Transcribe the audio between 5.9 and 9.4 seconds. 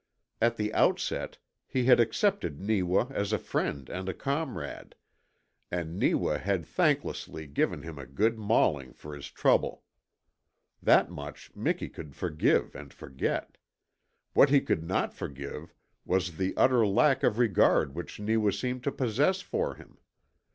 Neewa had thanklessly given him a good mauling for his